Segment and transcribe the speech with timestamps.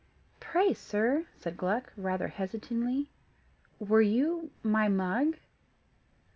[0.39, 3.11] "Pray, sir," said Gluck, rather hesitatingly,
[3.77, 5.37] "were you my mug?"